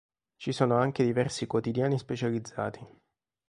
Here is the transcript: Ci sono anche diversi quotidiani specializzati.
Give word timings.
Ci 0.39 0.51
sono 0.51 0.77
anche 0.77 1.03
diversi 1.03 1.45
quotidiani 1.45 1.99
specializzati. 1.99 2.79